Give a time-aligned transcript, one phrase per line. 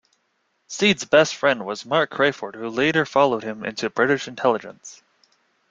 [0.65, 5.03] Steed's best friend was Mark Crayford who later followed him into British Intelligence.